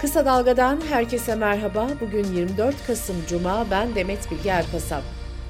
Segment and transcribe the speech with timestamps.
[0.00, 1.88] Kısa Dalga'dan herkese merhaba.
[2.00, 5.02] Bugün 24 Kasım Cuma, ben Demet Bilge Erkasap.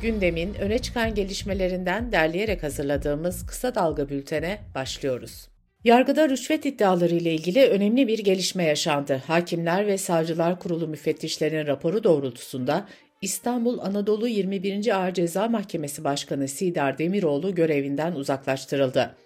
[0.03, 5.49] Gündemin öne çıkan gelişmelerinden derleyerek hazırladığımız Kısa Dalga bültene başlıyoruz.
[5.85, 9.23] Yargıda rüşvet iddiaları ile ilgili önemli bir gelişme yaşandı.
[9.27, 12.89] Hakimler ve Savcılar Kurulu müfettişlerinin raporu doğrultusunda
[13.23, 14.97] İstanbul Anadolu 21.
[14.97, 19.17] Ağır Ceza Mahkemesi Başkanı Sidar Demiroğlu görevinden uzaklaştırıldı.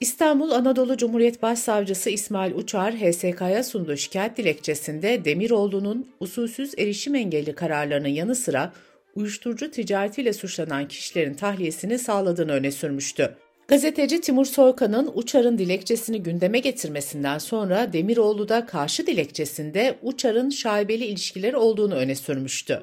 [0.00, 8.08] İstanbul Anadolu Cumhuriyet Başsavcısı İsmail Uçar, HSK'ya sunduğu şikayet dilekçesinde Demiroğlu'nun usulsüz erişim engelli kararlarının
[8.08, 8.72] yanı sıra
[9.14, 13.36] uyuşturucu ticaretiyle suçlanan kişilerin tahliyesini sağladığını öne sürmüştü.
[13.68, 21.56] Gazeteci Timur Soykan'ın Uçar'ın dilekçesini gündeme getirmesinden sonra Demiroğlu da karşı dilekçesinde Uçar'ın şaibeli ilişkileri
[21.56, 22.82] olduğunu öne sürmüştü.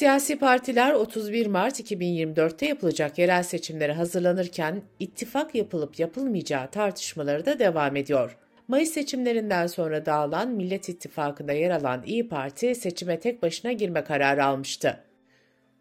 [0.00, 7.96] Siyasi partiler 31 Mart 2024'te yapılacak yerel seçimlere hazırlanırken ittifak yapılıp yapılmayacağı tartışmaları da devam
[7.96, 8.36] ediyor.
[8.68, 14.44] Mayıs seçimlerinden sonra dağılan Millet İttifakı'nda yer alan İyi Parti seçime tek başına girme kararı
[14.44, 15.00] almıştı.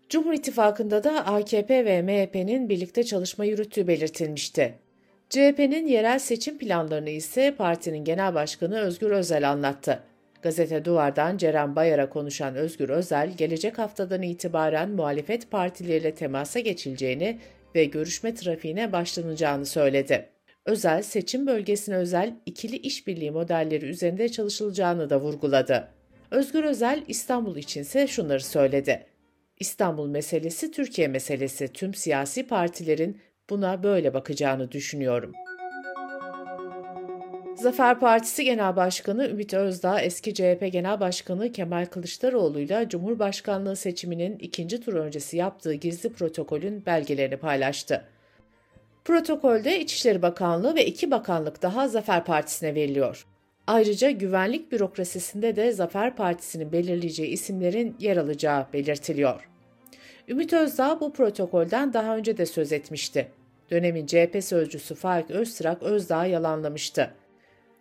[0.10, 4.74] Cumhur İttifakı'nda da AKP ve MHP'nin birlikte çalışma yürüttüğü belirtilmişti.
[5.30, 10.09] CHP'nin yerel seçim planlarını ise partinin genel başkanı Özgür Özel anlattı.
[10.42, 17.40] Gazete Duvar'dan Ceren Bayar'a konuşan Özgür Özel, gelecek haftadan itibaren muhalefet partileriyle temasa geçileceğini
[17.76, 20.30] ve görüşme trafiğine başlanacağını söyledi.
[20.66, 25.88] Özel, seçim bölgesine özel ikili işbirliği modelleri üzerinde çalışılacağını da vurguladı.
[26.32, 29.06] Özgür Özel, İstanbul içinse şunları söyledi.
[29.60, 31.68] İstanbul meselesi Türkiye meselesi.
[31.68, 35.49] Tüm siyasi partilerin buna böyle bakacağını düşünüyorum.''
[37.60, 44.38] Zafer Partisi Genel Başkanı Ümit Özdağ, eski CHP Genel Başkanı Kemal Kılıçdaroğlu ile Cumhurbaşkanlığı seçiminin
[44.38, 48.06] ikinci tur öncesi yaptığı gizli protokolün belgelerini paylaştı.
[49.06, 53.26] Protokolde İçişleri Bakanlığı ve iki bakanlık daha Zafer Partisi'ne veriliyor.
[53.68, 59.50] Ayrıca güvenlik bürokrasisinde de Zafer Partisi'nin belirleyeceği isimlerin yer alacağı belirtiliyor.
[60.28, 63.28] Ümit Özdağ bu protokolden daha önce de söz etmişti.
[63.72, 67.14] Dönemin CHP sözcüsü Faik Öztrak Özdağ'ı yalanlamıştı.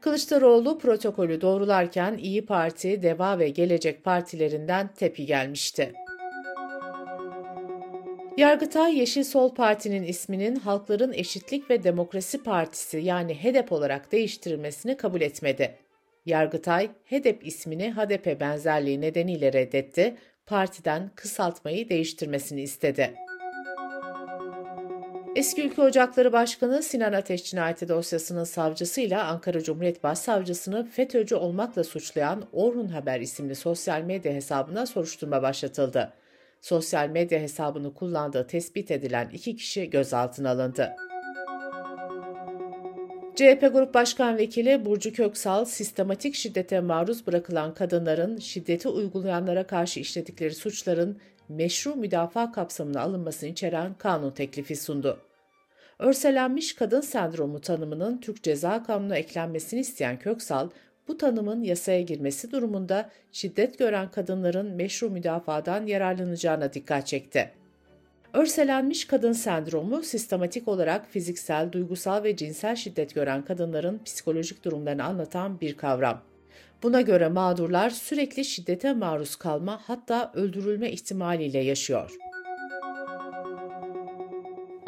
[0.00, 5.92] Kılıçdaroğlu protokolü doğrularken İyi Parti, Deva ve Gelecek partilerinden tepki gelmişti.
[8.36, 15.20] Yargıtay Yeşil Sol Parti'nin isminin Halkların Eşitlik ve Demokrasi Partisi yani HEDEP olarak değiştirilmesini kabul
[15.20, 15.74] etmedi.
[16.26, 20.16] Yargıtay, HEDEP ismini HDP benzerliği nedeniyle reddetti,
[20.46, 23.14] partiden kısaltmayı değiştirmesini istedi.
[25.38, 32.44] Eski Ülke Ocakları Başkanı Sinan Ateş cinayeti dosyasının savcısıyla Ankara Cumhuriyet Başsavcısını FETÖ'cü olmakla suçlayan
[32.52, 36.12] Orhun Haber isimli sosyal medya hesabına soruşturma başlatıldı.
[36.60, 40.96] Sosyal medya hesabını kullandığı tespit edilen iki kişi gözaltına alındı.
[43.36, 50.54] CHP Grup Başkan Vekili Burcu Köksal, sistematik şiddete maruz bırakılan kadınların şiddeti uygulayanlara karşı işledikleri
[50.54, 51.18] suçların
[51.48, 55.27] meşru müdafaa kapsamına alınmasını içeren kanun teklifi sundu.
[55.98, 60.70] Örselenmiş kadın sendromu tanımının Türk Ceza Kanunu'na eklenmesini isteyen Köksal,
[61.08, 67.50] bu tanımın yasaya girmesi durumunda şiddet gören kadınların meşru müdafadan yararlanacağına dikkat çekti.
[68.32, 75.60] Örselenmiş kadın sendromu sistematik olarak fiziksel, duygusal ve cinsel şiddet gören kadınların psikolojik durumlarını anlatan
[75.60, 76.22] bir kavram.
[76.82, 82.27] Buna göre mağdurlar sürekli şiddete maruz kalma hatta öldürülme ihtimaliyle yaşıyor.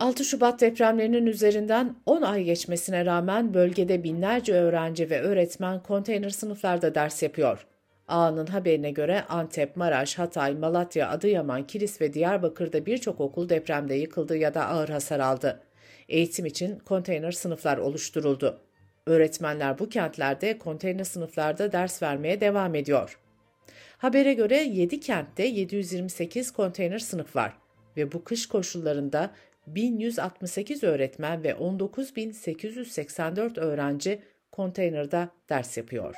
[0.01, 6.95] 6 Şubat depremlerinin üzerinden 10 ay geçmesine rağmen bölgede binlerce öğrenci ve öğretmen konteyner sınıflarda
[6.95, 7.67] ders yapıyor.
[8.09, 14.37] Ağa'nın haberine göre Antep, Maraş, Hatay, Malatya, Adıyaman, Kilis ve Diyarbakır'da birçok okul depremde yıkıldı
[14.37, 15.61] ya da ağır hasar aldı.
[16.09, 18.61] Eğitim için konteyner sınıflar oluşturuldu.
[19.07, 23.19] Öğretmenler bu kentlerde konteyner sınıflarda ders vermeye devam ediyor.
[23.99, 27.53] Habere göre 7 kentte 728 konteyner sınıf var
[27.97, 29.31] ve bu kış koşullarında
[29.75, 34.23] 1168 öğretmen ve 19884 öğrenci
[34.53, 36.15] konteynerda ders yapıyor.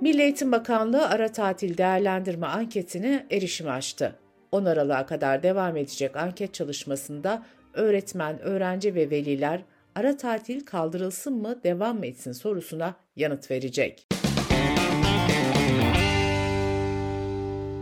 [0.00, 4.18] Milli Eğitim Bakanlığı ara tatil değerlendirme anketini erişime açtı.
[4.52, 7.42] 10 Aralık'a kadar devam edecek anket çalışmasında
[7.74, 9.62] öğretmen, öğrenci ve veliler
[9.94, 14.06] ara tatil kaldırılsın mı, devam mı etsin sorusuna yanıt verecek.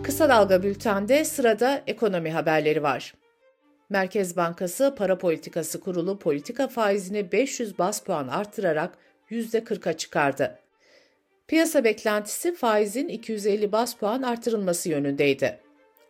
[0.02, 3.14] Kısa Dalga Bülten'de sırada ekonomi haberleri var.
[3.90, 8.98] Merkez Bankası Para Politikası Kurulu politika faizini 500 bas puan artırarak
[9.30, 10.58] %40'a çıkardı.
[11.48, 15.58] Piyasa beklentisi faizin 250 bas puan artırılması yönündeydi.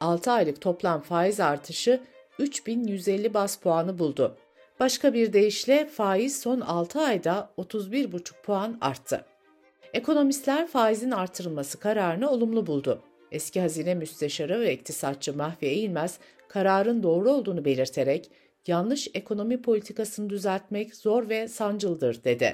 [0.01, 2.01] 6 aylık toplam faiz artışı
[2.39, 4.37] 3150 bas puanı buldu.
[4.81, 9.25] Başka bir deyişle faiz son 6 ayda 31,5 puan arttı.
[9.95, 13.03] Ekonomistler faizin artırılması kararını olumlu buldu.
[13.33, 16.19] Eski hazine müsteşarı ve iktisatçı Mahfi Eğilmez
[16.51, 18.31] kararın doğru olduğunu belirterek
[18.67, 22.53] yanlış ekonomi politikasını düzeltmek zor ve sancıldır dedi.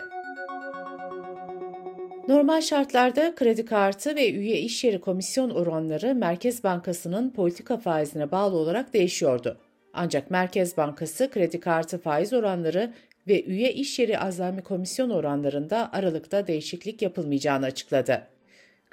[2.29, 8.57] Normal şartlarda kredi kartı ve üye iş yeri komisyon oranları Merkez Bankası'nın politika faizine bağlı
[8.57, 9.59] olarak değişiyordu.
[9.93, 12.95] Ancak Merkez Bankası kredi kartı faiz oranları
[13.29, 18.36] ve üye iş yeri azami komisyon oranlarında aralıkta değişiklik yapılmayacağını açıkladı.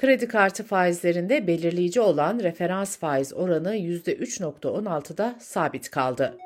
[0.03, 6.38] Kredi kartı faizlerinde belirleyici olan referans faiz oranı %3.16'da sabit kaldı.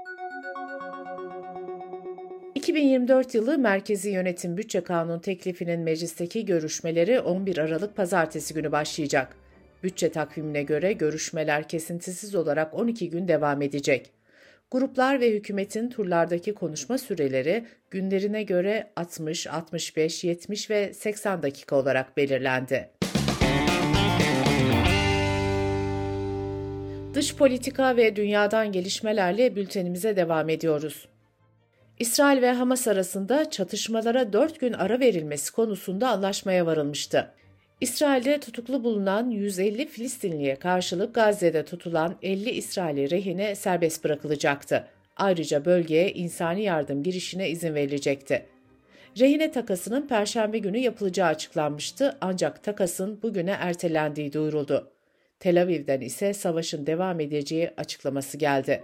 [2.56, 9.36] 2024 yılı Merkezi Yönetim Bütçe Kanunu teklifinin meclisteki görüşmeleri 11 Aralık pazartesi günü başlayacak.
[9.84, 14.12] Bütçe takvimine göre görüşmeler kesintisiz olarak 12 gün devam edecek.
[14.72, 22.18] Gruplar ve hükümetin turlardaki konuşma süreleri günlerine göre 60, 65, 70 ve 80 dakika olarak
[22.18, 22.97] belirlendi.
[27.18, 31.08] Dış politika ve dünyadan gelişmelerle bültenimize devam ediyoruz.
[32.00, 37.32] İsrail ve Hamas arasında çatışmalara 4 gün ara verilmesi konusunda anlaşmaya varılmıştı.
[37.82, 44.88] İsrail'de tutuklu bulunan 150 Filistinliye karşılık Gazze'de tutulan 50 İsraili rehine serbest bırakılacaktı.
[45.16, 48.46] Ayrıca bölgeye insani yardım girişine izin verilecekti.
[49.20, 54.97] Rehine takasının perşembe günü yapılacağı açıklanmıştı ancak takasın bugüne ertelendiği duyuruldu.
[55.40, 58.84] Tel Aviv'den ise savaşın devam edeceği açıklaması geldi.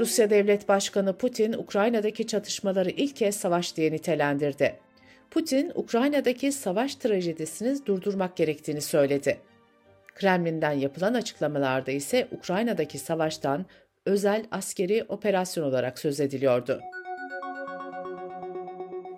[0.00, 4.76] Rusya Devlet Başkanı Putin, Ukrayna'daki çatışmaları ilk kez savaş diye nitelendirdi.
[5.30, 9.38] Putin, Ukrayna'daki savaş trajedisini durdurmak gerektiğini söyledi.
[10.14, 13.66] Kremlin'den yapılan açıklamalarda ise Ukrayna'daki savaştan
[14.06, 16.80] özel askeri operasyon olarak söz ediliyordu.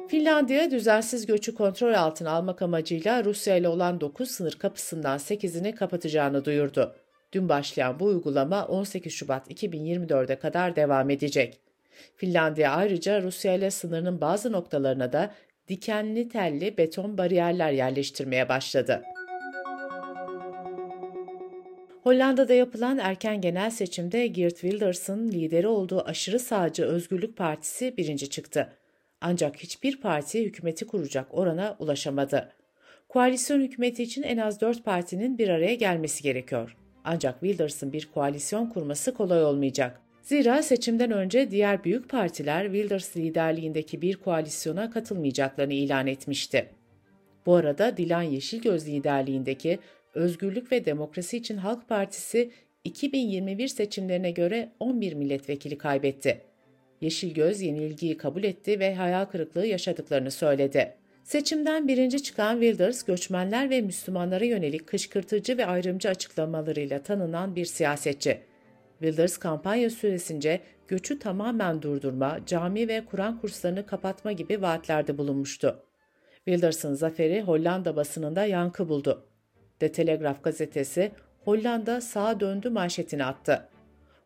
[0.08, 6.44] Finlandiya düzensiz göçü kontrol altına almak amacıyla Rusya ile olan 9 sınır kapısından 8'ini kapatacağını
[6.44, 6.94] duyurdu.
[7.32, 11.60] Dün başlayan bu uygulama 18 Şubat 2024'e kadar devam edecek.
[12.16, 15.34] Finlandiya ayrıca Rusya ile sınırının bazı noktalarına da
[15.68, 19.02] dikenli telli beton bariyerler yerleştirmeye başladı.
[22.02, 28.72] Hollanda'da yapılan erken genel seçimde Geert Wilders'ın lideri olduğu aşırı sağcı Özgürlük Partisi birinci çıktı.
[29.20, 32.52] Ancak hiçbir parti hükümeti kuracak orana ulaşamadı.
[33.08, 36.76] Koalisyon hükümeti için en az dört partinin bir araya gelmesi gerekiyor.
[37.04, 40.00] Ancak Wilders'ın bir koalisyon kurması kolay olmayacak.
[40.22, 46.68] Zira seçimden önce diğer büyük partiler Wilders liderliğindeki bir koalisyona katılmayacaklarını ilan etmişti.
[47.46, 49.78] Bu arada Dilan Yeşilgöz liderliğindeki
[50.14, 52.50] Özgürlük ve Demokrasi İçin Halk Partisi
[52.84, 56.40] 2021 seçimlerine göre 11 milletvekili kaybetti.
[57.00, 60.94] Yeşilgöz yenilgiyi kabul etti ve hayal kırıklığı yaşadıklarını söyledi.
[61.24, 68.40] Seçimden birinci çıkan Wilders, göçmenler ve Müslümanlara yönelik kışkırtıcı ve ayrımcı açıklamalarıyla tanınan bir siyasetçi.
[68.98, 75.82] Wilders kampanya süresince göçü tamamen durdurma, cami ve Kur'an kurslarını kapatma gibi vaatlerde bulunmuştu.
[76.44, 79.26] Wilders'ın zaferi Hollanda basınında yankı buldu.
[79.78, 81.12] The Telegraph gazetesi
[81.44, 83.68] Hollanda sağa döndü manşetini attı.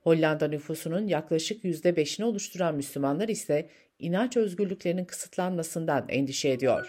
[0.02, 3.68] Hollanda nüfusunun yaklaşık %5'ini oluşturan Müslümanlar ise
[3.98, 6.88] inanç özgürlüklerinin kısıtlanmasından endişe ediyor.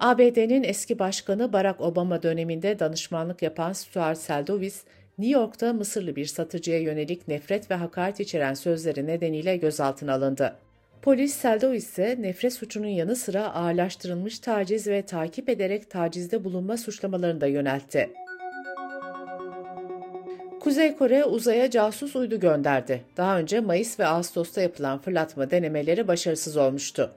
[0.00, 4.84] ABD'nin eski başkanı Barack Obama döneminde danışmanlık yapan Stuart Seldowitz,
[5.18, 10.56] New York'ta Mısırlı bir satıcıya yönelik nefret ve hakaret içeren sözleri nedeniyle gözaltına alındı.
[11.02, 17.46] Polis Seldowitz'e nefret suçunun yanı sıra ağırlaştırılmış taciz ve takip ederek tacizde bulunma suçlamalarını da
[17.46, 18.10] yöneltti.
[20.64, 23.04] Kuzey Kore uzaya casus uydu gönderdi.
[23.16, 27.10] Daha önce Mayıs ve Ağustos'ta yapılan fırlatma denemeleri başarısız olmuştu.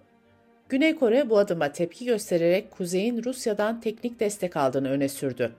[0.70, 5.52] Güney Kore bu adıma tepki göstererek Kuzey'in Rusya'dan teknik destek aldığını öne sürdü.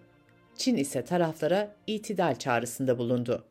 [0.57, 3.45] Çin ise taraflara itidal çağrısında bulundu.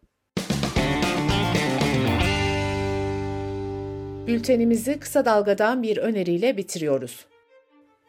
[4.27, 7.25] Bültenimizi kısa dalgadan bir öneriyle bitiriyoruz.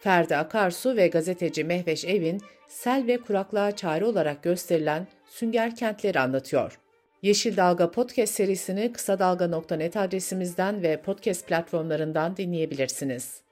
[0.01, 6.79] Ferdi Akarsu ve gazeteci Mehveş Evin, sel ve kuraklığa çare olarak gösterilen sünger kentleri anlatıyor.
[7.23, 13.43] Yeşil Dalga podcast serisini kısa dalga.net adresimizden ve podcast platformlarından dinleyebilirsiniz.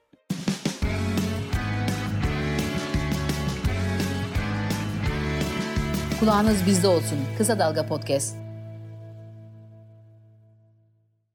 [6.20, 7.18] Kulağınız bizde olsun.
[7.38, 8.45] Kısa Dalga Podcast.